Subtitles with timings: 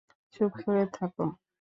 [0.33, 1.25] চুপ করে থাকো।